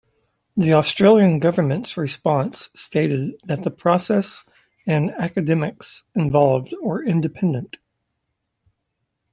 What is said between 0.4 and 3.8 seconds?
The Australian government response stated that the